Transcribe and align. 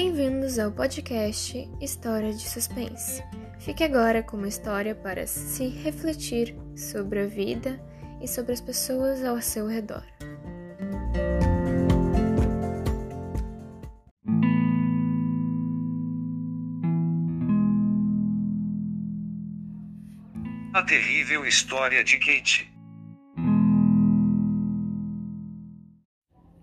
Bem-vindos 0.00 0.60
ao 0.60 0.70
podcast 0.70 1.68
História 1.80 2.32
de 2.32 2.48
Suspense. 2.48 3.20
Fique 3.58 3.82
agora 3.82 4.22
com 4.22 4.36
uma 4.36 4.46
história 4.46 4.94
para 4.94 5.26
se 5.26 5.66
refletir 5.66 6.54
sobre 6.76 7.18
a 7.18 7.26
vida 7.26 7.84
e 8.22 8.28
sobre 8.28 8.52
as 8.52 8.60
pessoas 8.60 9.24
ao 9.24 9.40
seu 9.42 9.66
redor. 9.66 10.04
A 20.74 20.82
terrível 20.84 21.44
história 21.44 22.04
de 22.04 22.18
Kate. 22.18 22.72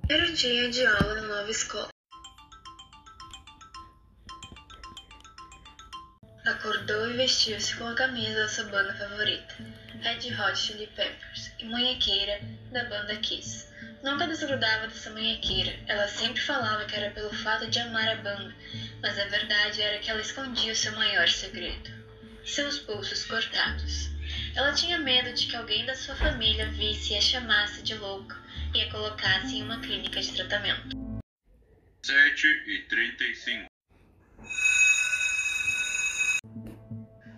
Era 0.08 0.24
o 0.24 0.34
dia 0.34 0.72
de 0.72 0.86
aula 0.86 1.16
na 1.16 1.28
nova 1.28 1.52
escola. 1.52 1.95
Acordou 6.66 7.12
e 7.12 7.18
vestiu-se 7.18 7.76
com 7.76 7.86
a 7.86 7.94
camisa 7.94 8.40
da 8.40 8.48
sua 8.48 8.64
banda 8.64 8.92
favorita, 8.96 9.54
Red 10.02 10.34
Hot 10.34 10.58
Chili 10.58 10.88
Peppers, 10.96 11.52
e 11.60 11.66
munhequeira 11.66 12.42
da 12.72 12.84
banda 12.86 13.16
Kiss. 13.18 13.72
Nunca 14.02 14.26
desgrudava 14.26 14.88
dessa 14.88 15.12
munhequeira. 15.12 15.78
Ela 15.86 16.08
sempre 16.08 16.42
falava 16.42 16.86
que 16.86 16.96
era 16.96 17.12
pelo 17.12 17.32
fato 17.32 17.70
de 17.70 17.78
amar 17.78 18.10
a 18.10 18.16
banda, 18.16 18.52
mas 19.00 19.20
a 19.20 19.26
verdade 19.26 19.80
era 19.80 20.00
que 20.00 20.10
ela 20.10 20.22
escondia 20.22 20.74
o 20.74 20.76
seu 20.76 20.92
maior 20.94 21.30
segredo: 21.30 21.92
seus 22.44 22.80
pulsos 22.80 23.24
cortados. 23.26 24.10
Ela 24.56 24.74
tinha 24.74 24.98
medo 24.98 25.32
de 25.34 25.46
que 25.46 25.56
alguém 25.56 25.86
da 25.86 25.94
sua 25.94 26.16
família 26.16 26.68
visse 26.72 27.14
e 27.14 27.18
a 27.18 27.22
chamasse 27.22 27.84
de 27.84 27.94
louca 27.94 28.36
e 28.74 28.82
a 28.82 28.90
colocasse 28.90 29.56
em 29.56 29.62
uma 29.62 29.80
clínica 29.82 30.20
de 30.20 30.32
tratamento. 30.32 31.22
7 32.04 32.48
e 32.66 32.88
35. 32.90 33.75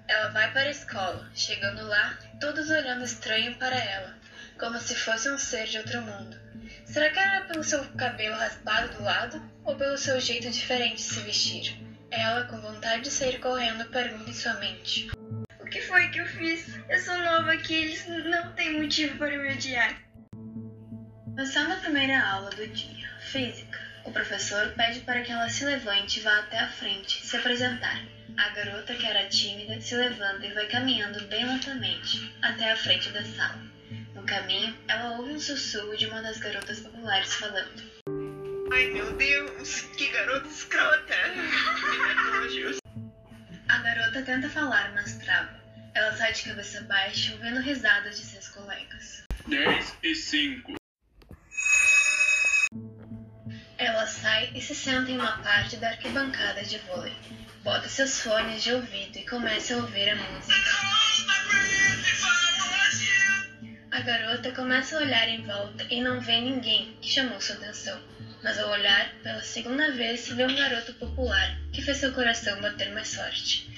Ela 0.08 0.30
vai 0.30 0.52
para 0.54 0.70
a 0.70 0.72
escola, 0.72 1.30
chegando 1.36 1.86
lá, 1.86 2.18
todos 2.40 2.70
olhando 2.70 3.04
estranho 3.04 3.56
para 3.56 3.76
ela, 3.76 4.16
como 4.58 4.80
se 4.80 4.96
fosse 4.96 5.30
um 5.30 5.38
ser 5.38 5.66
de 5.68 5.78
outro 5.80 6.02
mundo. 6.02 6.40
Será 6.86 7.10
que 7.10 7.20
era 7.20 7.46
pelo 7.46 7.64
seu 7.64 7.84
cabelo 7.96 8.38
raspado 8.38 8.96
do 8.96 9.04
lado 9.04 9.42
ou 9.66 9.76
pelo 9.76 9.98
seu 9.98 10.20
jeito 10.22 10.50
diferente 10.50 10.96
de 10.96 11.02
se 11.02 11.20
vestir? 11.22 11.78
Ela, 12.10 12.46
com 12.46 12.62
vontade 12.62 13.04
de 13.04 13.12
sair 13.12 13.40
correndo, 13.40 13.90
pergunta 13.90 14.30
em 14.30 14.34
sua 14.34 14.54
mente: 14.54 15.10
O 15.60 15.66
que 15.66 15.82
foi 15.82 16.08
que 16.10 16.20
eu 16.20 16.26
fiz? 16.26 16.80
Eu 16.88 17.00
sou 17.00 17.18
nova 17.18 17.52
aqui, 17.52 17.76
eles 17.76 18.08
não 18.08 18.54
têm 18.54 18.82
motivo 18.82 19.18
para 19.18 19.38
me 19.38 19.54
odiar. 19.54 20.02
Passando 21.36 21.74
a 21.74 21.78
primeira 21.78 22.26
aula 22.26 22.50
do 22.52 22.66
dia, 22.68 23.10
física, 23.20 23.78
o 24.06 24.12
professor 24.12 24.74
pede 24.78 25.02
para 25.02 25.22
que 25.22 25.32
ela 25.32 25.50
se 25.50 25.66
levante 25.66 26.20
e 26.20 26.24
vá 26.24 26.40
até 26.40 26.60
a 26.60 26.70
frente 26.70 27.26
se 27.26 27.36
apresentar. 27.36 28.17
A 28.38 28.50
garota, 28.50 28.94
que 28.94 29.06
era 29.06 29.28
tímida, 29.30 29.82
se 29.82 29.96
levanta 29.96 30.46
e 30.46 30.54
vai 30.54 30.68
caminhando 30.68 31.26
bem 31.26 31.44
lentamente 31.44 32.32
até 32.44 32.72
a 32.72 32.78
frente 32.78 33.10
da 33.10 33.24
sala. 33.26 33.60
No 34.14 34.24
caminho, 34.24 34.78
ela 34.88 35.18
ouve 35.18 35.34
um 35.34 35.40
sussurro 35.40 35.98
de 35.98 36.06
uma 36.06 36.22
das 36.22 36.38
garotas 36.38 36.80
populares 36.80 37.34
falando. 37.34 37.84
Ai 38.72 38.86
meu 38.88 39.12
Deus, 39.14 39.82
que 39.98 40.08
garota 40.10 40.48
escrota! 40.48 41.16
A 43.70 43.78
garota 43.80 44.22
tenta 44.22 44.48
falar, 44.50 44.94
mas 44.94 45.18
trava. 45.18 45.60
Ela 45.96 46.16
sai 46.16 46.32
de 46.34 46.44
cabeça 46.44 46.82
baixa, 46.82 47.34
ouvindo 47.34 47.60
risadas 47.60 48.20
de 48.20 48.26
seus 48.26 48.50
colegas. 48.50 49.24
10 49.48 49.98
e 50.04 50.14
5. 50.14 50.76
Ela 53.80 54.06
sai 54.06 54.52
e 54.54 54.62
se 54.62 54.76
senta 54.76 55.10
em 55.10 55.18
uma 55.18 55.40
parte 55.40 55.78
da 55.78 55.90
arquibancada 55.90 56.64
de 56.64 56.78
vôlei. 56.80 57.16
Bota 57.68 57.90
seus 57.90 58.22
fones 58.22 58.64
de 58.64 58.72
ouvido 58.72 59.18
e 59.18 59.26
começa 59.26 59.74
a 59.74 59.78
ouvir 59.80 60.08
a 60.08 60.16
música. 60.16 60.72
A 63.92 64.00
garota 64.00 64.54
começa 64.54 64.96
a 64.96 65.02
olhar 65.02 65.28
em 65.28 65.44
volta 65.44 65.86
e 65.90 66.00
não 66.00 66.22
vê 66.22 66.40
ninguém 66.40 66.98
que 67.02 67.10
chamou 67.10 67.42
sua 67.42 67.58
atenção. 67.58 68.02
Mas 68.42 68.58
ao 68.58 68.70
olhar 68.70 69.14
pela 69.22 69.42
segunda 69.42 69.92
vez, 69.92 70.30
vê 70.30 70.46
um 70.46 70.56
garoto 70.56 70.94
popular 70.94 71.60
que 71.74 71.82
fez 71.82 71.98
seu 71.98 72.14
coração 72.14 72.62
bater 72.62 72.94
mais 72.94 73.14
forte. 73.14 73.70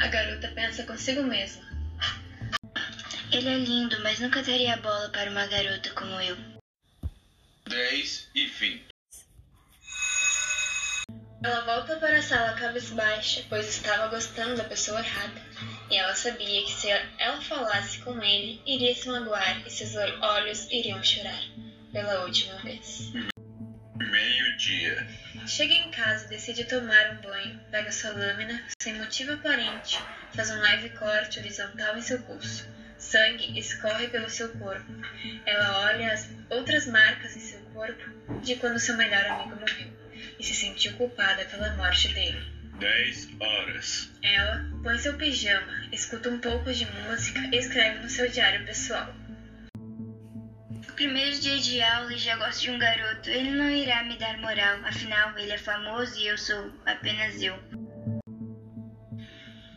A 0.00 0.08
garota 0.08 0.48
pensa 0.48 0.82
consigo 0.82 1.22
mesma. 1.22 1.62
Ele 3.30 3.48
é 3.48 3.58
lindo, 3.58 4.02
mas 4.02 4.18
nunca 4.18 4.42
daria 4.42 4.76
bola 4.78 5.08
para 5.10 5.30
uma 5.30 5.46
garota 5.46 5.88
como 5.90 6.20
eu. 6.20 6.36
10 7.68 8.28
e 8.34 8.46
20. 8.48 8.95
Ela 11.46 11.60
volta 11.60 11.94
para 12.00 12.18
a 12.18 12.22
sala 12.22 12.54
cabisbaixa, 12.54 13.44
pois 13.48 13.68
estava 13.68 14.08
gostando 14.08 14.56
da 14.56 14.64
pessoa 14.64 14.98
errada. 14.98 15.40
E 15.88 15.96
ela 15.96 16.12
sabia 16.12 16.64
que 16.64 16.72
se 16.72 16.88
ela 16.90 17.40
falasse 17.40 18.00
com 18.00 18.20
ele, 18.20 18.60
iria 18.66 18.92
se 18.92 19.08
magoar 19.08 19.64
e 19.64 19.70
seus 19.70 19.94
olhos 19.94 20.68
iriam 20.72 21.00
chorar. 21.04 21.40
Pela 21.92 22.24
última 22.24 22.56
vez. 22.62 23.12
Meio-dia. 23.94 25.06
Chega 25.46 25.72
em 25.72 25.88
casa, 25.92 26.26
decide 26.26 26.64
tomar 26.64 27.12
um 27.12 27.20
banho, 27.20 27.60
pega 27.70 27.92
sua 27.92 28.10
lâmina, 28.10 28.66
sem 28.82 28.94
motivo 28.94 29.34
aparente, 29.34 30.02
faz 30.34 30.50
um 30.50 30.60
leve 30.60 30.88
corte 30.98 31.38
horizontal 31.38 31.96
em 31.96 32.02
seu 32.02 32.20
pulso. 32.22 32.68
Sangue 32.98 33.56
escorre 33.56 34.08
pelo 34.08 34.28
seu 34.28 34.48
corpo. 34.58 34.92
Ela 35.46 35.92
olha 35.92 36.12
as 36.12 36.28
outras 36.50 36.88
marcas 36.88 37.36
em 37.36 37.40
seu 37.40 37.60
corpo 37.72 38.40
de 38.40 38.56
quando 38.56 38.80
seu 38.80 38.96
melhor 38.96 39.24
amigo 39.26 39.60
morreu 39.60 40.05
e 40.38 40.44
se 40.44 40.54
sentiu 40.54 40.92
culpada 40.94 41.44
pela 41.46 41.74
morte 41.76 42.08
dele. 42.08 42.56
10 42.78 43.28
horas. 43.40 44.10
Ela 44.22 44.66
põe 44.82 44.98
seu 44.98 45.16
pijama, 45.16 45.88
escuta 45.92 46.28
um 46.28 46.38
pouco 46.38 46.72
de 46.72 46.86
música 46.86 47.40
e 47.52 47.56
escreve 47.56 48.00
no 48.00 48.08
seu 48.08 48.28
diário 48.30 48.64
pessoal. 48.66 49.14
No 49.78 50.92
primeiro 50.94 51.38
dia 51.40 51.58
de 51.58 51.82
aula 51.82 52.12
e 52.12 52.18
já 52.18 52.36
gosto 52.36 52.62
de 52.62 52.70
um 52.70 52.78
garoto. 52.78 53.30
Ele 53.30 53.50
não 53.50 53.70
irá 53.70 54.04
me 54.04 54.18
dar 54.18 54.38
moral, 54.38 54.84
afinal 54.84 55.38
ele 55.38 55.52
é 55.52 55.58
famoso 55.58 56.18
e 56.18 56.26
eu 56.26 56.36
sou 56.36 56.72
apenas 56.84 57.40
eu. 57.42 57.58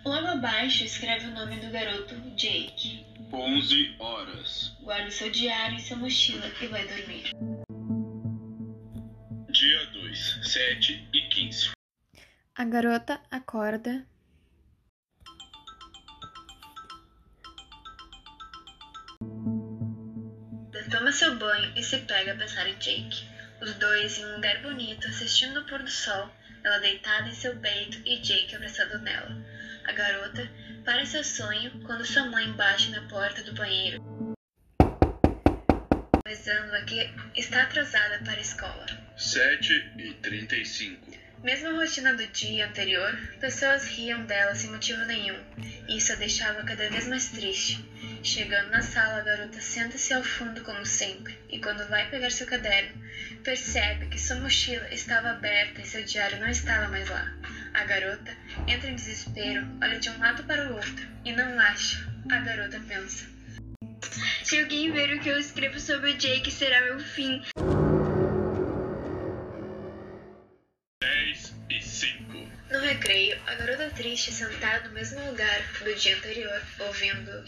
Logo 0.05 0.27
abaixo 0.27 0.83
escreve 0.83 1.27
o 1.27 1.31
nome 1.31 1.57
do 1.57 1.69
garoto, 1.69 2.15
Jake. 2.35 3.05
11 3.31 3.95
horas. 3.99 4.75
Guarda 4.81 5.11
seu 5.11 5.29
diário 5.29 5.75
em 5.75 5.79
sua 5.79 5.97
mochila 5.97 6.51
e 6.61 6.67
vai 6.67 6.87
dormir. 6.87 7.31
Dia 10.19 10.41
2, 10.41 10.51
7 10.51 11.09
e 11.13 11.21
15. 11.29 11.71
A 12.57 12.65
garota 12.65 13.21
acorda 13.31 14.05
Toma 20.91 21.11
seu 21.11 21.37
banho 21.37 21.71
e 21.77 21.83
se 21.83 21.99
pega 21.99 22.33
a 22.33 22.35
pensar 22.35 22.67
em 22.67 22.75
Jake. 22.79 23.23
Os 23.61 23.75
dois 23.75 24.17
em 24.17 24.25
um 24.25 24.35
lugar 24.35 24.61
bonito, 24.61 25.07
assistindo 25.07 25.61
o 25.61 25.65
pôr 25.65 25.83
do 25.83 25.89
sol, 25.89 26.29
ela 26.63 26.79
deitada 26.79 27.29
em 27.29 27.33
seu 27.33 27.55
peito 27.57 27.99
e 28.05 28.19
Jake 28.19 28.55
abraçado 28.55 28.99
nela. 28.99 29.31
A 29.87 29.91
garota 29.93 30.49
para 30.83 31.05
seu 31.05 31.23
sonho 31.23 31.79
quando 31.85 32.05
sua 32.05 32.25
mãe 32.25 32.51
bate 32.53 32.89
na 32.89 33.07
porta 33.07 33.43
do 33.43 33.53
banheiro, 33.53 34.03
avisando-a 36.25 36.81
que 36.81 37.09
está 37.35 37.63
atrasada 37.63 38.19
para 38.25 38.37
a 38.37 38.41
escola. 38.41 39.08
7 39.19 39.91
e 39.97 40.13
35. 40.13 41.19
Mesmo 41.43 41.67
a 41.67 41.73
rotina 41.73 42.13
do 42.13 42.25
dia 42.27 42.67
anterior, 42.67 43.13
pessoas 43.41 43.85
riam 43.85 44.23
dela 44.23 44.55
sem 44.55 44.71
motivo 44.71 45.03
nenhum, 45.03 45.37
isso 45.89 46.13
a 46.13 46.15
deixava 46.15 46.63
cada 46.63 46.89
vez 46.89 47.05
mais 47.05 47.27
triste. 47.27 47.83
Chegando 48.23 48.69
na 48.69 48.81
sala, 48.81 49.19
a 49.19 49.23
garota 49.23 49.59
senta-se 49.59 50.13
ao 50.13 50.23
fundo 50.23 50.61
como 50.61 50.85
sempre, 50.85 51.37
e 51.49 51.59
quando 51.59 51.85
vai 51.89 52.09
pegar 52.09 52.29
seu 52.31 52.47
caderno, 52.47 52.93
percebe 53.43 54.05
que 54.05 54.19
sua 54.19 54.37
mochila 54.37 54.87
estava 54.89 55.31
aberta 55.31 55.81
e 55.81 55.85
seu 55.85 56.03
diário 56.03 56.39
não 56.39 56.47
estava 56.47 56.87
mais 56.87 57.09
lá. 57.09 57.29
A 57.73 57.83
garota 57.83 58.31
entra 58.67 58.89
em 58.89 58.95
desespero, 58.95 59.67
olha 59.81 59.99
de 59.99 60.09
um 60.09 60.17
lado 60.17 60.43
para 60.45 60.71
o 60.71 60.75
outro 60.75 61.07
e 61.25 61.33
não 61.33 61.59
acha. 61.59 62.07
A 62.31 62.39
garota 62.39 62.81
pensa: 62.87 63.25
Se 64.43 64.57
alguém 64.59 64.93
ver 64.93 65.13
o 65.13 65.19
que 65.19 65.27
eu 65.27 65.37
escrevo 65.37 65.77
sobre 65.77 66.13
Jake, 66.13 66.49
será 66.49 66.81
meu 66.85 66.99
fim. 66.99 67.41
A 73.49 73.55
garota 73.55 73.89
triste 73.89 74.31
sentada 74.31 74.87
no 74.87 74.93
mesmo 74.93 75.19
lugar 75.25 75.63
do 75.83 75.95
dia 75.95 76.15
anterior, 76.15 76.61
ouvindo. 76.77 77.43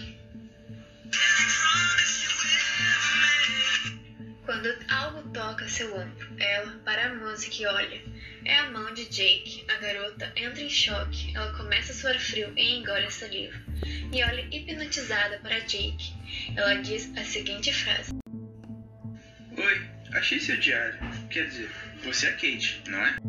Quando 4.43 4.75
algo 4.89 5.29
toca 5.29 5.69
seu 5.69 5.95
ombro, 5.95 6.27
ela 6.39 6.71
para 6.83 7.05
a 7.05 7.13
música 7.13 7.55
e 7.61 7.65
olha. 7.67 8.01
É 8.43 8.57
a 8.57 8.71
mão 8.71 8.91
de 8.95 9.05
Jake. 9.05 9.63
A 9.69 9.75
garota 9.77 10.33
entra 10.35 10.63
em 10.63 10.69
choque. 10.69 11.35
Ela 11.35 11.55
começa 11.55 11.91
a 11.91 11.95
suar 11.95 12.19
frio 12.19 12.51
e 12.57 12.77
engole 12.77 13.05
a 13.05 13.11
saliva. 13.11 13.59
E 14.11 14.23
olha 14.23 14.41
hipnotizada 14.51 15.37
para 15.37 15.59
Jake. 15.59 16.13
Ela 16.57 16.81
diz 16.81 17.15
a 17.15 17.23
seguinte 17.23 17.71
frase: 17.71 18.11
Oi, 19.55 19.89
achei 20.13 20.39
seu 20.39 20.57
diário. 20.57 20.97
Quer 21.29 21.45
dizer, 21.45 21.69
você 22.03 22.25
é 22.25 22.31
Kate, 22.31 22.81
não 22.87 23.05
é? 23.05 23.20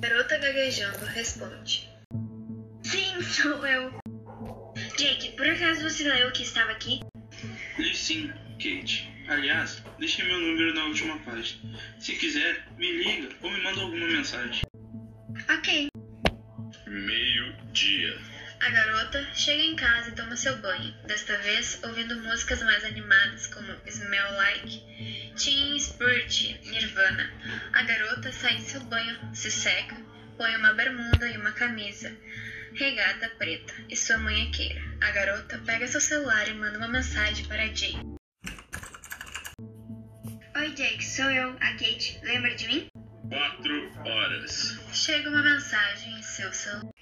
Garota 0.00 0.38
gaguejando 0.38 1.04
responde. 1.06 1.88
Sim, 2.82 3.20
sou 3.22 3.66
eu. 3.66 3.92
Jake, 4.96 5.32
por 5.36 5.46
acaso 5.46 5.82
você 5.82 6.04
leu 6.04 6.30
que 6.32 6.42
estava 6.42 6.70
aqui? 6.70 7.00
Li 7.78 7.94
sim, 7.94 8.28
Kate. 8.52 9.10
Aliás, 9.28 9.82
deixei 9.98 10.24
meu 10.24 10.40
número 10.40 10.74
na 10.74 10.84
última 10.84 11.18
página. 11.18 11.78
Se 11.98 12.14
quiser, 12.14 12.66
me 12.78 12.92
liga 12.92 13.28
ou 13.42 13.50
me 13.50 13.60
manda 13.62 13.80
alguma 13.80 14.06
mensagem. 14.06 14.62
Ok. 15.50 15.88
Meio-dia. 16.86 18.18
A 18.60 18.70
garota 18.70 19.24
chega 19.34 19.62
em 19.62 19.76
casa 19.76 20.10
e 20.10 20.14
toma 20.14 20.36
seu 20.36 20.56
banho, 20.58 20.92
desta 21.06 21.38
vez 21.38 21.80
ouvindo 21.84 22.20
músicas 22.22 22.60
mais 22.62 22.84
animadas 22.84 23.46
como 23.46 23.72
Smell 23.86 24.32
Like, 24.32 25.32
Teen 25.36 25.78
Spirit, 25.78 26.60
Nirvana. 26.64 27.32
A 27.72 27.82
garota 27.84 28.32
sai 28.32 28.56
de 28.56 28.62
seu 28.62 28.80
banho, 28.80 29.16
se 29.34 29.50
seca, 29.50 29.96
põe 30.36 30.56
uma 30.56 30.74
bermuda 30.74 31.28
e 31.30 31.36
uma 31.36 31.52
camisa, 31.52 32.14
regata 32.74 33.28
preta 33.38 33.74
e 33.88 33.96
sua 33.96 34.18
munhequeira. 34.18 34.82
A 35.02 35.10
garota 35.12 35.58
pega 35.64 35.86
seu 35.86 36.00
celular 36.00 36.48
e 36.48 36.54
manda 36.54 36.78
uma 36.78 36.88
mensagem 36.88 37.46
para 37.46 37.72
Jay. 37.74 37.94
Oi, 40.56 40.70
Jake, 40.74 41.04
sou 41.04 41.30
eu, 41.30 41.50
a 41.60 41.72
Kate. 41.74 42.18
Lembra 42.24 42.54
de 42.56 42.66
mim? 42.66 42.88
Quatro 43.28 43.92
horas. 44.04 44.78
Chega 44.92 45.28
uma 45.30 45.42
mensagem 45.42 46.18
em 46.18 46.22
seu 46.22 46.52
celular. 46.52 46.92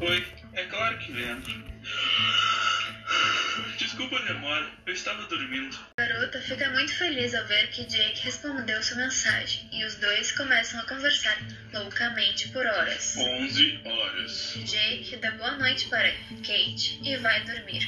Oi, 0.00 0.26
é 0.54 0.64
claro 0.64 0.96
que 0.96 1.12
lembro. 1.12 1.52
Desculpa 3.76 4.16
a 4.16 4.22
demora, 4.22 4.70
eu 4.86 4.94
estava 4.94 5.26
dormindo. 5.26 5.78
A 5.98 6.02
garota 6.06 6.40
fica 6.40 6.70
muito 6.70 6.94
feliz 6.94 7.34
ao 7.34 7.46
ver 7.46 7.68
que 7.68 7.84
Jake 7.84 8.24
respondeu 8.24 8.82
sua 8.82 8.96
mensagem 8.96 9.68
e 9.70 9.84
os 9.84 9.96
dois 9.96 10.32
começam 10.32 10.80
a 10.80 10.84
conversar 10.84 11.36
loucamente 11.74 12.48
por 12.48 12.64
horas. 12.64 13.14
Onze 13.18 13.78
horas. 13.84 14.54
Jake 14.64 15.18
dá 15.18 15.32
boa 15.32 15.58
noite 15.58 15.86
para 15.88 16.10
Kate 16.10 16.98
e 17.02 17.16
vai 17.18 17.44
dormir. 17.44 17.86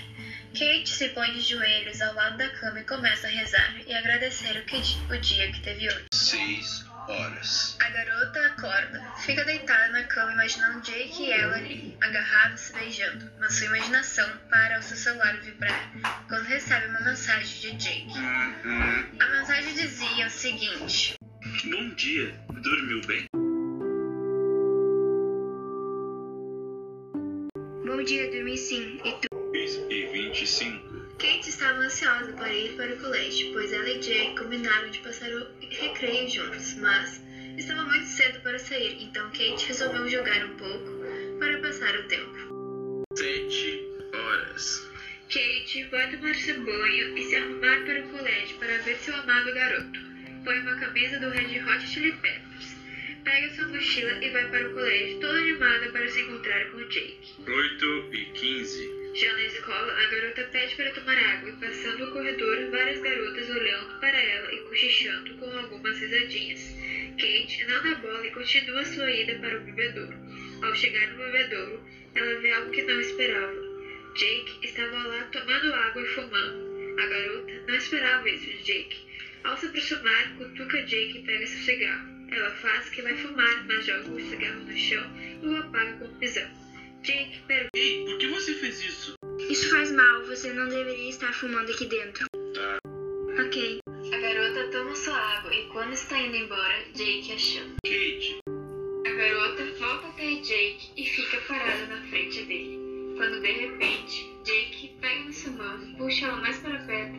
Kate 0.53 0.91
se 0.91 1.09
põe 1.11 1.33
de 1.33 1.41
joelhos 1.41 2.03
ao 2.03 2.15
lado 2.15 2.37
da 2.37 2.51
cama 2.51 2.81
e 2.81 2.85
começa 2.85 3.27
a 3.27 3.31
rezar 3.31 3.75
e 3.87 3.95
agradecer 3.95 4.59
o, 4.59 4.65
que, 4.67 4.77
o 4.77 5.19
dia 5.19 5.51
que 5.51 5.61
teve 5.61 5.89
hoje. 5.89 6.05
Seis 6.13 6.92
horas. 7.09 7.77
A 7.81 7.91
garota 7.91 8.47
acorda, 8.47 9.03
fica 9.19 9.45
deitada 9.45 9.89
na 9.89 10.05
cama 10.05 10.33
imaginando 10.33 10.81
Jake 10.81 11.23
e 11.23 11.33
ela 11.33 11.57
ali, 11.57 11.97
agarrados 12.01 12.61
se 12.61 12.73
beijando, 12.73 13.31
mas 13.39 13.55
sua 13.55 13.67
imaginação 13.67 14.29
para 14.51 14.77
ao 14.77 14.83
seu 14.83 14.97
celular 14.97 15.37
vibrar 15.41 15.93
quando 16.29 16.45
recebe 16.45 16.87
uma 16.87 17.01
mensagem 17.01 17.61
de 17.61 17.77
Jake. 17.79 18.19
A 19.21 19.27
mensagem 19.27 19.75
dizia 19.75 20.27
o 20.27 20.31
seguinte: 20.31 21.15
Bom 21.65 21.89
dia, 21.95 22.35
dormiu 22.49 23.01
bem? 23.07 23.42
Ansiosa 31.93 32.33
para 32.33 32.53
ir 32.53 32.75
para 32.75 32.95
o 32.95 33.01
colégio, 33.01 33.53
pois 33.53 33.71
ela 33.71 33.89
e 33.91 33.99
Jake 33.99 34.35
combinaram 34.37 34.89
de 34.91 34.99
passar 35.01 35.31
o 35.31 35.47
recreio 35.61 36.29
juntos, 36.29 36.75
mas 36.77 37.23
estava 37.59 37.85
muito 37.85 38.07
cedo 38.07 38.41
para 38.41 38.59
sair, 38.59 39.03
então 39.03 39.29
Kate 39.29 39.67
resolveu 39.67 40.09
jogar 40.09 40.43
um 40.47 40.57
pouco 40.57 40.91
para 41.39 41.59
passar 41.61 41.95
o 41.95 42.09
tempo. 42.09 43.05
Sete 43.15 43.85
horas. 44.15 44.89
Kate 45.29 45.85
vai 45.91 46.11
tomar 46.11 46.35
seu 46.35 46.65
banho 46.65 47.19
e 47.19 47.25
se 47.25 47.37
arrumar 47.37 47.85
para 47.85 48.01
o 48.01 48.09
colégio 48.09 48.57
para 48.59 48.79
ver 48.79 48.97
seu 48.97 49.15
amado 49.15 49.53
garoto. 49.53 50.01
Põe 50.45 50.61
uma 50.61 50.77
camisa 50.77 51.21
do 51.21 51.29
Red 51.29 51.61
Hot 51.61 51.87
Chili 51.87 52.13
Peppers. 52.13 52.72
Pega 53.25 53.55
sua 53.55 53.69
mochila 53.69 54.25
e 54.25 54.31
vai 54.31 54.51
para 54.51 54.69
o 54.69 54.75
colégio 54.75 55.21
toda 55.21 55.39
animada 55.39 55.91
para 55.91 56.09
se 56.09 56.21
encontrar 56.23 56.71
com 56.71 56.79
Jake. 56.89 57.35
Oito 57.47 58.09
e 58.13 58.25
quinze. 58.33 59.03
Já 59.15 59.33
na 59.35 59.45
escola, 59.45 59.93
a 59.93 60.07
garota 60.09 60.43
pede 60.51 60.75
para 60.75 60.91
tomar 60.91 61.17
água 61.17 61.51
e 61.51 61.53
passando 61.53 62.05
o 62.05 62.13
corredor, 62.13 62.71
várias 62.71 63.01
garotas 63.01 63.49
olhando 63.51 64.01
para 64.01 64.19
ela 64.19 64.53
e 64.53 64.61
cochichando 64.63 65.35
com 65.35 65.51
algumas 65.57 65.99
risadinhas. 66.01 66.75
Kate 67.19 67.65
não 67.67 67.83
dá 67.83 67.95
bola 67.97 68.27
e 68.27 68.31
continua 68.31 68.85
sua 68.85 69.11
ida 69.11 69.35
para 69.39 69.59
o 69.59 69.61
bebedouro. 69.61 70.17
Ao 70.63 70.75
chegar 70.75 71.07
no 71.09 71.19
bebedouro, 71.19 71.85
ela 72.15 72.41
vê 72.41 72.51
algo 72.51 72.71
que 72.71 72.83
não 72.83 73.01
esperava. 73.01 73.55
Jake 74.17 74.59
estava 74.63 75.07
lá 75.07 75.25
tomando 75.31 75.75
água 75.75 76.03
e 76.03 76.07
fumando. 76.07 76.99
A 76.99 77.07
garota 77.07 77.53
não 77.69 77.75
esperava 77.75 78.29
isso 78.29 78.47
de 78.47 78.63
Jake. 78.63 79.02
Ao 79.45 79.57
se 79.57 79.67
aproximar, 79.67 80.37
cutuca 80.39 80.83
Jake 80.85 81.19
e 81.19 81.23
pega 81.23 81.47
seu 81.47 81.61
cigarro. 81.61 82.13
Ela 82.31 82.51
faz 82.51 82.89
que 82.91 83.03
vai 83.03 83.17
fumar, 83.17 83.67
mas 83.67 83.85
joga 83.85 84.11
o 84.11 84.21
cigarro 84.21 84.61
no 84.61 84.77
chão 84.77 85.05
e 85.43 85.47
o 85.47 85.57
apaga 85.57 85.97
com 85.99 86.05
um 86.05 86.19
pisão. 86.19 86.49
Jake 87.03 87.41
pergunta. 87.47 87.71
Ei, 87.77 88.05
por 88.05 88.19
que 88.19 88.29
você 88.29 88.55
fez 88.55 88.81
isso? 88.81 89.15
Isso 89.51 89.71
faz 89.71 89.91
mal, 89.91 90.25
você 90.27 90.53
não 90.53 90.69
deveria 90.69 91.11
estar 91.11 91.33
fumando 91.35 91.71
aqui 91.73 91.87
dentro. 91.87 92.25
Tá. 92.55 92.79
Ok. 93.45 93.81
A 94.13 94.19
garota 94.19 94.71
toma 94.71 94.95
sua 94.95 95.17
água 95.17 95.53
e 95.55 95.67
quando 95.69 95.93
está 95.93 96.19
indo 96.19 96.37
embora, 96.37 96.85
Jake 96.95 97.33
a 97.33 97.39
chama. 97.39 97.75
Kate, 97.85 98.39
A 99.07 99.11
garota 99.11 99.65
volta 99.79 100.07
até 100.09 100.35
Jake 100.37 100.93
e 100.97 101.05
fica 101.05 101.39
parada 101.49 101.87
na 101.87 102.01
frente 102.09 102.45
dele. 102.45 102.79
Quando 103.17 103.41
de 103.41 103.53
repente, 103.53 104.31
Jake 104.45 104.97
pega 105.01 105.25
na 105.25 105.33
sua 105.33 105.53
mão, 105.53 105.95
puxa 105.97 106.27
ela 106.27 106.37
mais 106.37 106.59
para 106.59 106.79
perto 106.85 107.12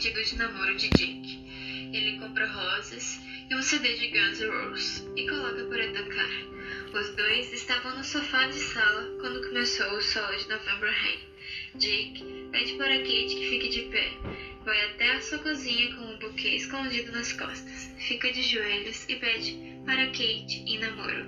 pedido 0.00 0.24
de 0.24 0.36
namoro 0.36 0.74
de 0.76 0.88
Jake. 0.88 1.38
Ele 1.92 2.18
compra 2.18 2.46
rosas 2.46 3.20
e 3.50 3.54
um 3.54 3.60
CD 3.60 3.98
de 3.98 4.06
Guns 4.06 4.40
N' 4.40 4.48
Roses 4.48 5.06
e 5.14 5.28
coloca 5.28 5.62
para 5.64 5.92
tocar. 5.92 6.30
Os 6.94 7.14
dois 7.16 7.52
estavam 7.52 7.98
no 7.98 8.02
sofá 8.02 8.46
de 8.46 8.54
sala 8.54 9.18
quando 9.20 9.46
começou 9.46 9.92
o 9.92 10.00
solo 10.00 10.34
de 10.38 10.48
November 10.48 10.90
Rain. 10.90 11.18
Jake 11.74 12.24
pede 12.50 12.72
para 12.78 12.96
Kate 12.96 13.36
que 13.36 13.50
fique 13.50 13.68
de 13.68 13.82
pé. 13.90 14.10
Vai 14.64 14.80
até 14.86 15.10
a 15.12 15.20
sua 15.20 15.38
cozinha 15.40 15.94
com 15.94 16.02
um 16.02 16.18
buquê 16.18 16.48
escondido 16.48 17.12
nas 17.12 17.34
costas. 17.34 17.94
Fica 17.98 18.32
de 18.32 18.40
joelhos 18.40 19.06
e 19.06 19.16
pede 19.16 19.58
para 19.84 20.06
Kate 20.06 20.64
em 20.66 20.78
namoro. 20.78 21.26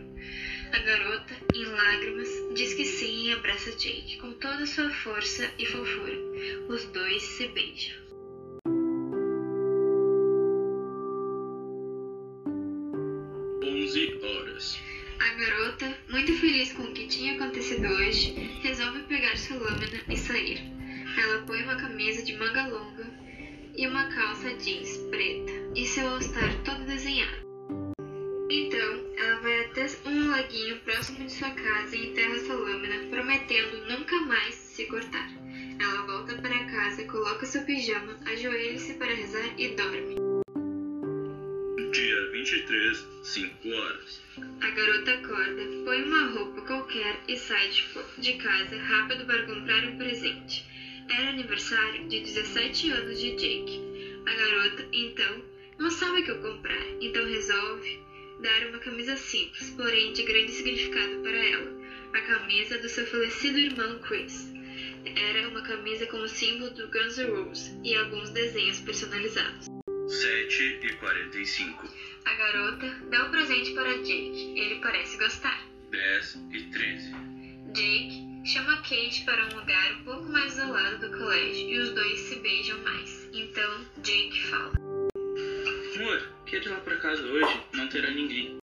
A 0.72 0.78
garota, 0.78 1.36
em 1.54 1.64
lágrimas, 1.66 2.30
diz 2.54 2.72
que 2.72 2.86
sim 2.86 3.28
e 3.28 3.32
abraça 3.34 3.70
Jake 3.72 4.16
com 4.16 4.32
toda 4.32 4.62
a 4.62 4.66
sua 4.66 4.88
força 4.88 5.52
e 5.58 5.66
fofura. 5.66 6.16
Os 6.70 6.86
dois 6.86 7.22
se 7.22 7.48
beijam. 7.48 8.01
A 15.22 15.34
garota, 15.34 15.96
muito 16.08 16.34
feliz 16.34 16.72
com 16.72 16.82
o 16.82 16.92
que 16.92 17.06
tinha 17.06 17.34
acontecido 17.34 17.86
hoje, 17.86 18.32
resolve 18.60 19.04
pegar 19.04 19.36
sua 19.36 19.56
lâmina 19.56 20.00
e 20.08 20.16
sair. 20.16 20.60
Ela 21.16 21.42
põe 21.46 21.62
uma 21.62 21.76
camisa 21.76 22.24
de 22.24 22.36
manga 22.36 22.66
longa 22.66 23.06
e 23.76 23.86
uma 23.86 24.12
calça 24.12 24.52
jeans 24.54 24.96
preta 25.10 25.52
e 25.76 25.86
seu 25.86 26.08
all-star 26.08 26.52
todo 26.64 26.84
desenhado. 26.86 27.46
Então, 28.50 29.14
ela 29.16 29.40
vai 29.42 29.60
até 29.66 29.86
um 30.06 30.28
laguinho 30.28 30.80
próximo 30.80 31.24
de 31.24 31.32
sua 31.32 31.50
casa 31.50 31.94
e 31.94 32.08
enterra 32.08 32.40
sua 32.40 32.56
lâmina, 32.56 33.08
prometendo 33.08 33.88
nunca 33.88 34.16
mais 34.22 34.56
se 34.56 34.86
cortar. 34.86 35.30
Ela 35.78 36.02
volta 36.04 36.34
para 36.42 36.64
casa, 36.64 37.04
coloca 37.04 37.46
seu 37.46 37.62
pijama, 37.62 38.18
ajoelha-se 38.26 38.94
para 38.94 39.14
rezar 39.14 39.54
e 39.56 39.68
dorme. 39.68 40.16
Dia 41.92 42.30
23, 42.32 43.06
5 43.22 43.68
horas. 43.68 44.21
A 44.38 44.70
garota 44.70 45.12
acorda, 45.12 45.62
põe 45.84 46.02
uma 46.04 46.30
roupa 46.30 46.62
qualquer 46.62 47.20
e 47.28 47.36
sai 47.36 47.68
de, 48.16 48.32
casa 48.34 48.78
rápido 48.78 49.26
para 49.26 49.42
comprar 49.42 49.84
um 49.84 49.98
presente. 49.98 50.64
Era 51.10 51.30
aniversário 51.30 52.08
de 52.08 52.20
17 52.20 52.90
anos 52.92 53.20
de 53.20 53.32
Jake. 53.32 53.80
A 54.24 54.34
garota, 54.34 54.88
então, 54.90 55.44
não 55.78 55.90
sabe 55.90 56.20
o 56.20 56.24
que 56.24 56.34
comprar, 56.36 56.82
então 57.02 57.26
resolve 57.26 58.00
dar 58.40 58.68
uma 58.68 58.78
camisa 58.78 59.16
simples, 59.16 59.68
porém 59.76 60.14
de 60.14 60.22
grande 60.22 60.52
significado 60.52 61.20
para 61.22 61.36
ela. 61.36 61.82
A 62.14 62.20
camisa 62.22 62.78
do 62.78 62.88
seu 62.88 63.06
falecido 63.06 63.58
irmão 63.58 63.98
Chris. 63.98 64.50
Era 65.04 65.48
uma 65.48 65.62
camisa 65.62 66.06
com 66.06 66.16
o 66.16 66.28
símbolo 66.28 66.70
do 66.70 66.88
Guns 66.88 67.18
N' 67.18 67.24
Roses 67.24 67.78
e 67.84 67.94
alguns 67.96 68.30
desenhos 68.30 68.80
personalizados. 68.80 69.66
7 70.08 70.80
e 70.84 70.92
45. 70.94 72.01
A 72.24 72.34
garota 72.34 72.86
dá 73.10 73.26
o 73.26 73.30
presente 73.30 73.72
para 73.72 73.98
Jake. 73.98 74.54
Ele 74.56 74.80
parece 74.80 75.18
gostar. 75.18 75.60
10 75.90 76.38
e 76.52 76.62
13. 76.70 77.14
Jake 77.72 78.32
chama 78.44 78.76
Kate 78.78 79.24
para 79.24 79.46
um 79.46 79.58
lugar 79.58 79.92
um 79.92 80.04
pouco 80.04 80.28
mais 80.30 80.52
isolado 80.52 80.98
do 80.98 81.18
colégio 81.18 81.68
e 81.68 81.78
os 81.78 81.90
dois 81.90 82.20
se 82.20 82.36
beijam 82.36 82.78
mais. 82.82 83.28
Então 83.32 83.86
Jake 84.02 84.42
fala: 84.44 84.72
Amor, 85.96 86.28
quer 86.46 86.62
ir 86.62 86.68
lá 86.68 86.76
pra 86.80 86.96
casa 86.96 87.22
hoje? 87.24 87.60
Não 87.72 87.88
terá 87.88 88.10
ninguém. 88.10 88.61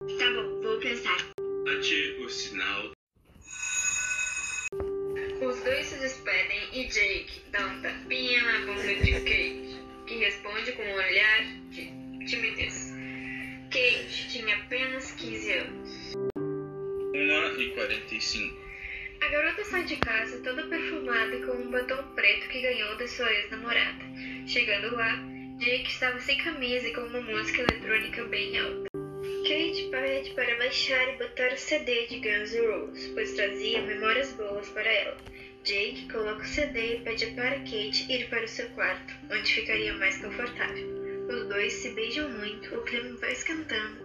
Batom 21.77 22.03
preto 22.15 22.47
que 22.47 22.61
ganhou 22.61 22.95
da 22.97 23.07
sua 23.07 23.31
ex-namorada. 23.31 24.03
Chegando 24.47 24.95
lá, 24.95 25.15
Jake 25.59 25.87
estava 25.87 26.19
sem 26.19 26.37
camisa 26.39 26.87
e 26.87 26.93
com 26.93 27.01
uma 27.01 27.21
música 27.21 27.61
eletrônica 27.61 28.23
bem 28.25 28.57
alta. 28.57 28.87
Kate 29.43 29.87
pede 29.91 30.31
para 30.31 30.57
baixar 30.57 31.13
e 31.13 31.17
botar 31.17 31.53
o 31.53 31.57
CD 31.57 32.07
de 32.07 32.19
Guns 32.19 32.53
N' 32.53 32.67
Roses, 32.67 33.07
pois 33.13 33.33
trazia 33.33 33.81
memórias 33.83 34.33
boas 34.33 34.67
para 34.69 34.91
ela. 34.91 35.17
Jake 35.63 36.07
coloca 36.11 36.41
o 36.41 36.45
CD 36.45 36.95
e 36.95 36.99
pede 37.01 37.27
para 37.27 37.59
Kate 37.59 38.11
ir 38.11 38.27
para 38.29 38.43
o 38.43 38.47
seu 38.47 38.67
quarto, 38.69 39.13
onde 39.31 39.53
ficaria 39.53 39.93
mais 39.93 40.17
confortável. 40.17 40.87
Os 41.29 41.47
dois 41.47 41.73
se 41.73 41.89
beijam 41.89 42.29
muito, 42.29 42.75
o 42.75 42.81
clima 42.83 43.15
vai 43.17 43.33
esquentando 43.33 43.99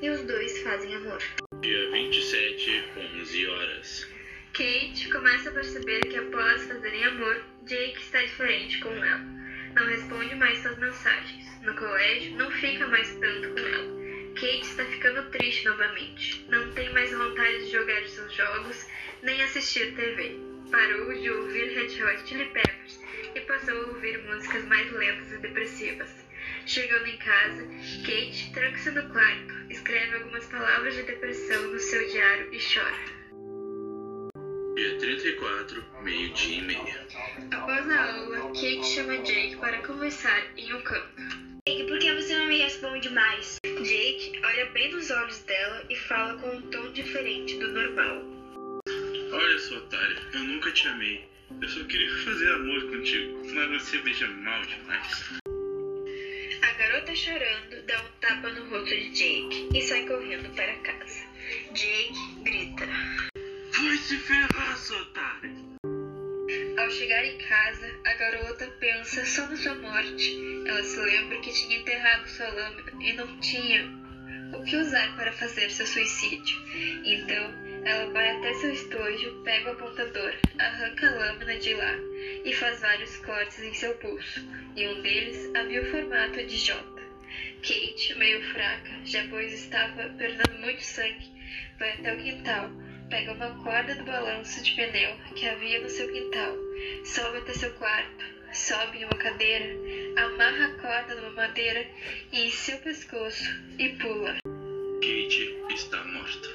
e 0.00 0.08
os 0.08 0.22
dois 0.22 0.62
fazem 0.62 0.94
amor. 0.94 1.22
Dia 1.60 1.90
27, 1.90 2.84
11 3.20 3.46
horas. 3.48 4.17
Kate 4.58 5.08
começa 5.12 5.50
a 5.50 5.52
perceber 5.52 6.00
que 6.00 6.16
após 6.16 6.64
fazerem 6.64 7.04
amor, 7.04 7.44
Jake 7.62 7.96
está 7.96 8.20
diferente 8.20 8.80
com 8.80 8.88
ela. 8.88 9.24
Não 9.72 9.86
responde 9.86 10.34
mais 10.34 10.58
suas 10.58 10.76
mensagens. 10.78 11.62
No 11.62 11.72
colégio, 11.76 12.36
não 12.36 12.50
fica 12.50 12.84
mais 12.88 13.08
tanto 13.20 13.50
com 13.50 13.58
ela. 13.60 14.34
Kate 14.34 14.62
está 14.62 14.84
ficando 14.86 15.30
triste 15.30 15.64
novamente. 15.64 16.44
Não 16.48 16.72
tem 16.72 16.92
mais 16.92 17.12
vontade 17.12 17.66
de 17.66 17.70
jogar 17.70 18.04
seus 18.08 18.34
jogos, 18.34 18.84
nem 19.22 19.40
assistir 19.42 19.94
TV. 19.94 20.40
Parou 20.72 21.14
de 21.14 21.30
ouvir 21.30 21.68
Red 21.74 22.02
Hot 22.02 22.28
Chili 22.28 22.46
Peppers 22.46 23.00
e 23.36 23.40
passou 23.42 23.80
a 23.80 23.86
ouvir 23.90 24.18
músicas 24.24 24.64
mais 24.64 24.90
lentas 24.90 25.34
e 25.34 25.38
depressivas. 25.38 26.10
Chegando 26.66 27.06
em 27.06 27.18
casa, 27.18 27.64
Kate 28.04 28.50
tranca-se 28.52 28.90
no 28.90 29.08
quarto, 29.10 29.54
escreve 29.70 30.16
algumas 30.16 30.46
palavras 30.46 30.96
de 30.96 31.04
depressão 31.04 31.62
no 31.70 31.78
seu 31.78 32.04
diário 32.08 32.52
e 32.52 32.58
chora. 32.58 33.17
Dia 34.78 34.96
34, 34.96 35.84
meio-dia 36.04 36.58
e 36.58 36.62
meia. 36.62 37.06
Após 37.50 37.90
a 37.90 38.12
aula, 38.12 38.38
Kate 38.52 38.84
chama 38.84 39.18
Jake 39.24 39.56
para 39.56 39.82
conversar 39.82 40.40
em 40.56 40.72
um 40.72 40.80
canto. 40.82 41.08
Jake, 41.66 41.88
por 41.88 41.98
que 41.98 42.14
você 42.14 42.38
não 42.38 42.46
me 42.46 42.58
responde 42.58 43.10
mais? 43.10 43.56
Jake 43.64 44.40
olha 44.40 44.66
bem 44.66 44.92
nos 44.92 45.10
olhos 45.10 45.40
dela 45.40 45.84
e 45.90 45.96
fala 45.96 46.38
com 46.38 46.50
um 46.50 46.62
tom 46.70 46.92
diferente 46.92 47.58
do 47.58 47.72
normal. 47.72 48.22
Olha 49.32 49.58
sua 49.58 49.78
otária, 49.78 50.16
eu 50.34 50.44
nunca 50.44 50.70
te 50.70 50.86
amei. 50.86 51.28
Eu 51.60 51.68
só 51.68 51.82
queria 51.82 52.16
fazer 52.24 52.48
amor 52.52 52.80
contigo, 52.88 53.52
mas 53.52 53.82
você 53.82 53.98
beija 53.98 54.28
mal 54.28 54.62
demais. 54.62 55.40
A 56.62 56.72
garota 56.74 57.16
chorando 57.16 57.84
dá 57.84 58.00
um 58.00 58.20
tapa 58.20 58.48
no 58.50 58.70
rosto 58.70 58.94
de 58.94 59.10
Jake 59.10 59.70
e 59.74 59.82
sai 59.82 60.06
correndo 60.06 60.48
para 60.54 60.72
casa. 60.76 61.26
Jake 61.72 62.14
grita. 62.44 62.86
Vai 63.80 63.96
se 63.96 64.16
ferrar, 64.16 64.57
Ao 66.78 66.90
chegar 66.92 67.24
em 67.24 67.36
casa, 67.38 68.00
a 68.06 68.14
garota 68.14 68.64
pensa 68.78 69.24
só 69.24 69.44
na 69.48 69.56
sua 69.56 69.74
morte. 69.74 70.38
Ela 70.64 70.84
se 70.84 71.00
lembra 71.00 71.40
que 71.40 71.52
tinha 71.52 71.80
enterrado 71.80 72.28
sua 72.28 72.48
lâmina 72.48 72.92
e 73.02 73.12
não 73.14 73.40
tinha 73.40 73.84
o 74.56 74.62
que 74.62 74.76
usar 74.76 75.16
para 75.16 75.32
fazer 75.32 75.68
seu 75.70 75.84
suicídio. 75.84 76.56
Então, 77.04 77.52
ela 77.84 78.12
vai 78.12 78.30
até 78.30 78.54
seu 78.54 78.72
estojo, 78.72 79.42
pega 79.42 79.70
o 79.70 79.72
apontador, 79.72 80.32
arranca 80.60 81.08
a 81.08 81.14
lâmina 81.16 81.58
de 81.58 81.74
lá 81.74 81.96
e 82.44 82.52
faz 82.52 82.80
vários 82.80 83.16
cortes 83.16 83.60
em 83.60 83.74
seu 83.74 83.94
pulso, 83.96 84.48
e 84.76 84.86
um 84.86 85.02
deles 85.02 85.50
havia 85.56 85.82
o 85.82 85.90
formato 85.90 86.36
de 86.46 86.56
J. 86.56 86.80
Kate, 87.62 88.14
meio 88.16 88.40
fraca, 88.52 88.90
já 89.04 89.26
pois 89.28 89.52
estava 89.52 90.08
perdendo 90.10 90.60
muito 90.60 90.82
sangue, 90.82 91.26
vai 91.78 91.94
até 91.94 92.14
o 92.14 92.18
quintal, 92.18 92.70
pega 93.08 93.32
uma 93.32 93.50
corda 93.62 93.94
do 93.94 94.04
balanço 94.04 94.62
de 94.62 94.72
pneu 94.72 95.16
que 95.34 95.46
havia 95.48 95.80
no 95.80 95.88
seu 95.88 96.10
quintal, 96.12 96.54
sobe 97.04 97.38
até 97.38 97.54
seu 97.54 97.72
quarto, 97.74 98.24
sobe 98.52 98.98
em 98.98 99.04
uma 99.04 99.16
cadeira, 99.16 99.74
amarra 100.16 100.66
a 100.66 100.80
corda 100.80 101.14
numa 101.14 101.30
madeira 101.30 101.86
e 102.32 102.46
em 102.46 102.50
seu 102.50 102.78
pescoço 102.78 103.44
e 103.78 103.88
pula. 103.90 104.38
Kate 105.00 105.56
está 105.74 106.04
morta. 106.04 106.48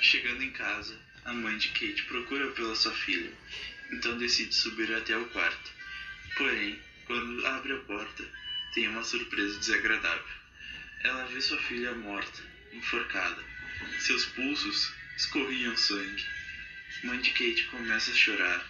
Chegando 0.00 0.42
em 0.42 0.50
casa, 0.50 0.98
a 1.24 1.32
mãe 1.32 1.56
de 1.58 1.68
Kate 1.68 2.02
procura 2.04 2.50
pela 2.50 2.74
sua 2.74 2.92
filha, 2.92 3.30
então 3.92 4.18
decide 4.18 4.54
subir 4.54 4.92
até 4.94 5.16
o 5.16 5.26
quarto. 5.26 5.70
Porém, 6.36 6.78
quando 7.06 7.46
abre 7.46 7.72
a 7.72 7.78
porta, 7.78 8.24
tem 8.74 8.88
uma 8.88 9.04
surpresa 9.04 9.58
desagradável. 9.60 10.41
Ela 11.04 11.24
vê 11.24 11.40
sua 11.40 11.58
filha 11.58 11.92
morta, 11.94 12.42
enforcada. 12.72 13.42
Seus 13.98 14.24
pulsos 14.26 14.92
escorriam 15.16 15.76
sangue. 15.76 16.24
Mãe 17.02 17.20
de 17.20 17.30
Kate 17.30 17.64
começa 17.64 18.12
a 18.12 18.14
chorar. 18.14 18.64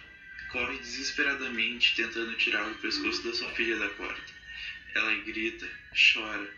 Corre 0.49 0.77
desesperadamente 0.77 1.95
tentando 1.95 2.35
tirar 2.35 2.67
o 2.67 2.75
pescoço 2.75 3.21
da 3.23 3.33
sua 3.33 3.51
filha 3.53 3.77
da 3.77 3.87
corda. 3.89 4.23
Ela 4.95 5.13
grita, 5.15 5.69
chora, 5.93 6.51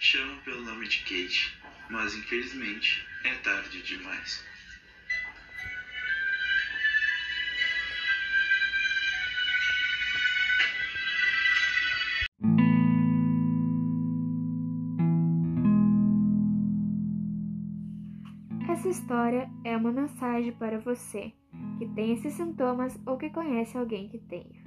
chama 0.00 0.40
pelo 0.42 0.62
nome 0.62 0.88
de 0.88 0.98
Kate, 0.98 1.54
mas 1.90 2.14
infelizmente 2.14 3.04
é 3.24 3.34
tarde 3.34 3.82
demais. 3.82 4.42
Essa 18.88 19.00
história 19.00 19.50
é 19.64 19.76
uma 19.76 19.92
mensagem 19.92 20.50
para 20.50 20.78
você 20.78 21.30
que 21.76 21.86
tem 21.88 22.14
esses 22.14 22.32
sintomas 22.32 22.98
ou 23.04 23.18
que 23.18 23.28
conhece 23.28 23.76
alguém 23.76 24.08
que 24.08 24.16
tenha. 24.16 24.64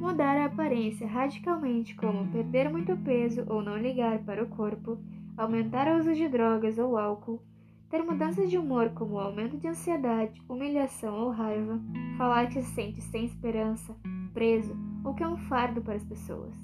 Mudar 0.00 0.34
a 0.38 0.46
aparência 0.46 1.06
radicalmente, 1.06 1.94
como 1.94 2.26
perder 2.32 2.70
muito 2.70 2.96
peso 2.96 3.44
ou 3.46 3.60
não 3.60 3.76
ligar 3.76 4.18
para 4.20 4.42
o 4.42 4.48
corpo, 4.48 4.98
aumentar 5.36 5.88
o 5.88 5.98
uso 5.98 6.14
de 6.14 6.26
drogas 6.26 6.78
ou 6.78 6.96
álcool, 6.96 7.42
ter 7.90 8.02
mudanças 8.02 8.48
de 8.48 8.56
humor 8.56 8.92
como 8.94 9.18
aumento 9.18 9.58
de 9.58 9.68
ansiedade, 9.68 10.40
humilhação 10.48 11.14
ou 11.20 11.30
raiva, 11.30 11.78
falar 12.16 12.46
que 12.46 12.62
se 12.62 12.74
sente 12.74 13.02
sem 13.02 13.26
esperança, 13.26 13.94
preso 14.32 14.74
ou 15.04 15.12
que 15.12 15.22
é 15.22 15.28
um 15.28 15.36
fardo 15.36 15.82
para 15.82 15.96
as 15.96 16.04
pessoas. 16.04 16.56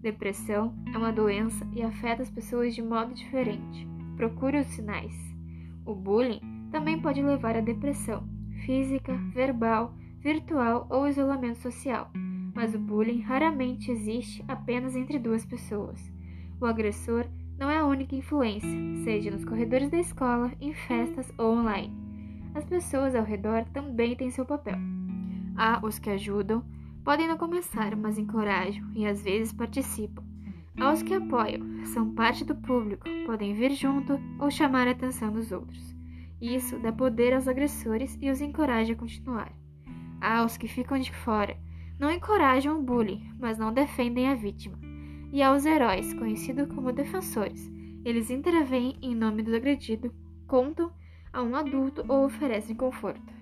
Depressão 0.00 0.72
é 0.94 0.98
uma 0.98 1.12
doença 1.12 1.66
e 1.74 1.82
afeta 1.82 2.22
as 2.22 2.30
pessoas 2.30 2.76
de 2.76 2.82
modo 2.82 3.12
diferente. 3.12 3.88
Procure 4.16 4.60
os 4.60 4.68
sinais. 4.68 5.36
O 5.88 5.94
bullying 5.94 6.40
também 6.70 7.00
pode 7.00 7.22
levar 7.22 7.56
à 7.56 7.62
depressão 7.62 8.22
física, 8.66 9.14
verbal, 9.32 9.94
virtual 10.20 10.86
ou 10.90 11.08
isolamento 11.08 11.60
social, 11.60 12.10
mas 12.54 12.74
o 12.74 12.78
bullying 12.78 13.22
raramente 13.22 13.90
existe 13.90 14.44
apenas 14.46 14.94
entre 14.94 15.18
duas 15.18 15.46
pessoas. 15.46 15.98
O 16.60 16.66
agressor 16.66 17.24
não 17.58 17.70
é 17.70 17.78
a 17.78 17.86
única 17.86 18.14
influência, 18.14 18.68
seja 19.02 19.30
nos 19.30 19.46
corredores 19.46 19.88
da 19.88 19.98
escola, 19.98 20.52
em 20.60 20.74
festas 20.74 21.32
ou 21.38 21.54
online. 21.54 21.96
As 22.54 22.66
pessoas 22.66 23.14
ao 23.14 23.24
redor 23.24 23.64
também 23.72 24.14
têm 24.14 24.30
seu 24.30 24.44
papel. 24.44 24.76
Há 25.56 25.80
os 25.82 25.98
que 25.98 26.10
ajudam, 26.10 26.62
podem 27.02 27.26
não 27.26 27.38
começar, 27.38 27.96
mas 27.96 28.18
encorajam 28.18 28.86
e 28.94 29.06
às 29.06 29.22
vezes 29.22 29.54
participam. 29.54 30.27
Há 30.80 30.92
os 30.92 31.02
que 31.02 31.14
apoiam, 31.14 31.84
são 31.86 32.14
parte 32.14 32.44
do 32.44 32.54
público, 32.54 33.04
podem 33.26 33.52
vir 33.52 33.72
junto 33.72 34.20
ou 34.38 34.48
chamar 34.48 34.86
a 34.86 34.92
atenção 34.92 35.32
dos 35.32 35.50
outros. 35.50 35.96
Isso 36.40 36.78
dá 36.78 36.92
poder 36.92 37.34
aos 37.34 37.48
agressores 37.48 38.16
e 38.20 38.30
os 38.30 38.40
encoraja 38.40 38.92
a 38.92 38.96
continuar. 38.96 39.52
Há 40.20 40.44
os 40.44 40.56
que 40.56 40.68
ficam 40.68 40.96
de 40.98 41.12
fora, 41.12 41.56
não 41.98 42.12
encorajam 42.12 42.78
o 42.78 42.82
bullying, 42.82 43.28
mas 43.40 43.58
não 43.58 43.72
defendem 43.72 44.28
a 44.28 44.36
vítima. 44.36 44.78
E 45.32 45.42
há 45.42 45.52
os 45.52 45.66
heróis, 45.66 46.14
conhecidos 46.14 46.72
como 46.72 46.92
defensores. 46.92 47.68
Eles 48.04 48.30
intervêm 48.30 48.96
em 49.02 49.16
nome 49.16 49.42
do 49.42 49.54
agredido, 49.56 50.14
contam 50.46 50.92
a 51.32 51.42
um 51.42 51.56
adulto 51.56 52.04
ou 52.08 52.24
oferecem 52.24 52.76
conforto. 52.76 53.34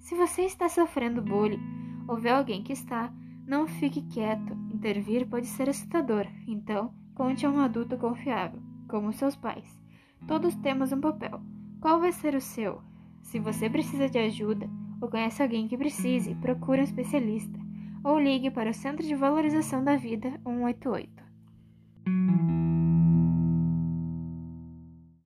Se 0.00 0.16
você 0.16 0.42
está 0.42 0.68
sofrendo 0.68 1.22
bullying 1.22 1.62
ou 2.08 2.16
vê 2.16 2.30
alguém 2.30 2.64
que 2.64 2.72
está, 2.72 3.12
não 3.46 3.68
fique 3.68 4.02
quieto. 4.02 4.56
Intervir 4.80 5.26
pode 5.26 5.46
ser 5.46 5.68
assustador, 5.68 6.26
então 6.48 6.94
conte 7.14 7.44
a 7.44 7.50
um 7.50 7.60
adulto 7.60 7.98
confiável, 7.98 8.62
como 8.88 9.12
seus 9.12 9.36
pais. 9.36 9.78
Todos 10.26 10.54
temos 10.54 10.90
um 10.90 10.98
papel. 10.98 11.38
Qual 11.82 12.00
vai 12.00 12.12
ser 12.12 12.34
o 12.34 12.40
seu? 12.40 12.80
Se 13.20 13.38
você 13.38 13.68
precisa 13.68 14.08
de 14.08 14.18
ajuda 14.18 14.70
ou 14.98 15.10
conhece 15.10 15.42
alguém 15.42 15.68
que 15.68 15.76
precise, 15.76 16.34
procure 16.36 16.80
um 16.80 16.84
especialista 16.84 17.60
ou 18.02 18.18
ligue 18.18 18.50
para 18.50 18.70
o 18.70 18.74
Centro 18.74 19.06
de 19.06 19.14
Valorização 19.14 19.84
da 19.84 19.96
Vida 19.96 20.30
188. 20.46 22.59